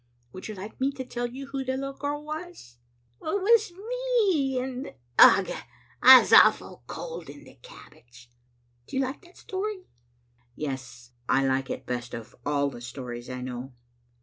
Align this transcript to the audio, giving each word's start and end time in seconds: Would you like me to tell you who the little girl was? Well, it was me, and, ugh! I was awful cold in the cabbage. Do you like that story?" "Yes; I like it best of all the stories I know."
Would 0.33 0.47
you 0.47 0.55
like 0.55 0.81
me 0.81 0.91
to 0.93 1.05
tell 1.05 1.27
you 1.27 1.45
who 1.51 1.63
the 1.63 1.77
little 1.77 1.93
girl 1.93 2.25
was? 2.25 2.79
Well, 3.19 3.37
it 3.37 3.41
was 3.43 3.71
me, 4.33 4.57
and, 4.59 4.95
ugh! 5.19 5.51
I 6.01 6.19
was 6.21 6.33
awful 6.33 6.81
cold 6.87 7.29
in 7.29 7.43
the 7.43 7.59
cabbage. 7.61 8.31
Do 8.87 8.97
you 8.97 9.03
like 9.03 9.21
that 9.21 9.37
story?" 9.37 9.83
"Yes; 10.55 11.11
I 11.29 11.45
like 11.45 11.69
it 11.69 11.85
best 11.85 12.15
of 12.15 12.35
all 12.47 12.71
the 12.71 12.81
stories 12.81 13.29
I 13.29 13.41
know." 13.41 13.73